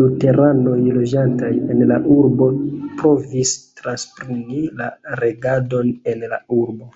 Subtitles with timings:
[0.00, 2.50] Luteranoj loĝantaj en la urbo
[3.00, 6.94] provis transpreni la regadon en la urbo.